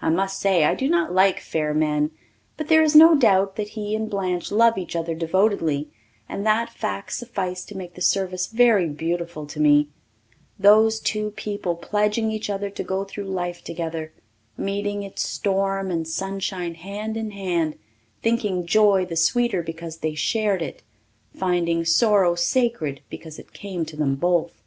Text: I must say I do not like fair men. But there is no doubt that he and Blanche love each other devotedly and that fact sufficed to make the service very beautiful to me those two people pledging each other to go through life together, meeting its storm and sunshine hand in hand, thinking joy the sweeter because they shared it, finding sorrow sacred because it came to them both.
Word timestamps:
I 0.00 0.08
must 0.08 0.38
say 0.38 0.62
I 0.62 0.76
do 0.76 0.88
not 0.88 1.12
like 1.12 1.40
fair 1.40 1.74
men. 1.74 2.12
But 2.56 2.68
there 2.68 2.84
is 2.84 2.94
no 2.94 3.16
doubt 3.16 3.56
that 3.56 3.70
he 3.70 3.96
and 3.96 4.08
Blanche 4.08 4.52
love 4.52 4.78
each 4.78 4.94
other 4.94 5.16
devotedly 5.16 5.88
and 6.28 6.46
that 6.46 6.70
fact 6.70 7.12
sufficed 7.12 7.70
to 7.70 7.76
make 7.76 7.94
the 7.94 8.00
service 8.00 8.46
very 8.46 8.86
beautiful 8.88 9.46
to 9.46 9.58
me 9.58 9.88
those 10.60 11.00
two 11.00 11.32
people 11.32 11.74
pledging 11.74 12.30
each 12.30 12.48
other 12.48 12.70
to 12.70 12.84
go 12.84 13.02
through 13.02 13.24
life 13.24 13.64
together, 13.64 14.12
meeting 14.56 15.02
its 15.02 15.28
storm 15.28 15.90
and 15.90 16.06
sunshine 16.06 16.74
hand 16.74 17.16
in 17.16 17.32
hand, 17.32 17.76
thinking 18.22 18.66
joy 18.66 19.04
the 19.04 19.16
sweeter 19.16 19.60
because 19.60 19.96
they 19.98 20.14
shared 20.14 20.62
it, 20.62 20.84
finding 21.34 21.84
sorrow 21.84 22.36
sacred 22.36 23.00
because 23.10 23.40
it 23.40 23.52
came 23.52 23.84
to 23.84 23.96
them 23.96 24.14
both. 24.14 24.62